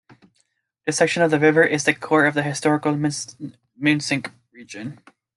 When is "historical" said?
2.41-2.93